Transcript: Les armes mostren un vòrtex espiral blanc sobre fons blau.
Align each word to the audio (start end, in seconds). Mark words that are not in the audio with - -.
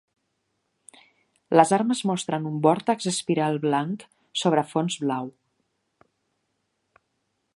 Les 1.59 1.73
armes 1.77 2.01
mostren 2.11 2.47
un 2.51 2.55
vòrtex 2.67 3.09
espiral 3.13 3.61
blanc 3.67 4.07
sobre 4.45 4.65
fons 4.73 4.99
blau. 5.05 5.31